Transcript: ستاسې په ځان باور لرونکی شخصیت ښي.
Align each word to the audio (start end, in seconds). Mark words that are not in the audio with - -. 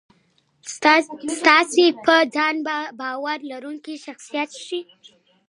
ستاسې 1.37 1.85
په 2.05 2.15
ځان 2.35 2.55
باور 2.99 3.39
لرونکی 3.51 3.95
شخصیت 4.05 4.49
ښي. 4.65 4.81